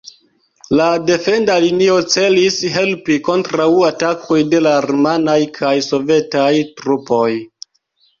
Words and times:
La 0.77 0.85
defenda 1.09 1.57
linio 1.65 1.97
celis 2.13 2.57
helpi 2.77 3.17
kontraŭ 3.27 3.67
atakoj 3.89 4.39
de 4.55 4.63
la 4.69 4.73
rumanaj 4.87 5.37
kaj 5.59 5.75
sovetaj 5.89 6.47
trupoj. 6.81 7.29